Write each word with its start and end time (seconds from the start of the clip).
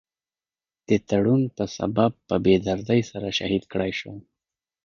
د 0.87 0.89
تړون 1.09 1.41
پۀ 1.55 1.65
سبب 1.77 2.11
پۀ 2.27 2.35
بي 2.43 2.55
دردۍ 2.65 3.01
سره 3.11 3.27
شهيد 3.37 3.63
کړے 3.71 3.89
شو۔ 3.99 4.13